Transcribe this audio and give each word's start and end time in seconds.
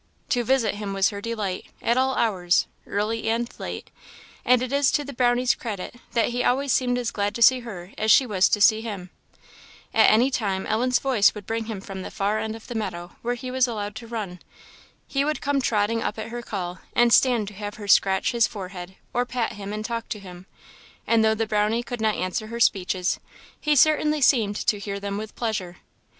To 0.29 0.43
visit 0.43 0.73
him 0.73 0.93
was 0.93 1.09
her 1.09 1.21
delight, 1.21 1.67
at 1.79 1.95
all 1.95 2.15
hours, 2.15 2.65
early 2.87 3.29
and 3.29 3.47
late; 3.59 3.91
and 4.43 4.63
it 4.63 4.73
is 4.73 4.89
to 4.93 5.03
the 5.05 5.13
Brownie's 5.13 5.53
credit 5.53 5.93
that 6.13 6.29
he 6.29 6.43
always 6.43 6.73
seemed 6.73 6.97
as 6.97 7.11
glad 7.11 7.35
to 7.35 7.41
see 7.43 7.59
her 7.59 7.91
as 7.99 8.09
she 8.09 8.25
was 8.25 8.49
to 8.49 8.61
see 8.61 8.81
him. 8.81 9.11
At 9.93 10.09
any 10.09 10.31
time 10.31 10.65
Ellen's 10.65 10.97
voice 10.97 11.35
would 11.35 11.45
bring 11.45 11.65
him 11.65 11.81
from 11.81 12.01
the 12.01 12.09
far 12.09 12.39
end 12.39 12.55
of 12.55 12.65
the 12.65 12.73
meadow 12.73 13.15
where 13.21 13.35
he 13.35 13.51
was 13.51 13.67
allowed 13.67 13.95
to 13.97 14.07
run. 14.07 14.39
He 15.05 15.23
would 15.23 15.39
come 15.39 15.61
trotting 15.61 16.01
up 16.01 16.17
at 16.17 16.29
her 16.29 16.41
call, 16.41 16.79
and 16.95 17.13
stand 17.13 17.47
to 17.49 17.53
have 17.53 17.75
her 17.75 17.87
scratch 17.87 18.31
his 18.31 18.47
forehead 18.47 18.95
or 19.13 19.23
pat 19.23 19.53
him 19.53 19.71
and 19.71 19.85
talk 19.85 20.09
to 20.09 20.19
him; 20.19 20.47
and 21.05 21.23
though 21.23 21.35
the 21.35 21.45
Brownie 21.45 21.83
could 21.83 22.01
not 22.01 22.15
answer 22.15 22.47
her 22.47 22.59
speeches, 22.59 23.19
he 23.59 23.75
certainly 23.75 24.19
seemed 24.19 24.55
to 24.55 24.79
hear 24.79 24.99
them 24.99 25.19
with 25.19 25.35
pleasure. 25.35 25.77